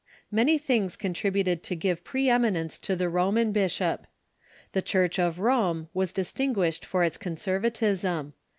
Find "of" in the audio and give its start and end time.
5.19-5.37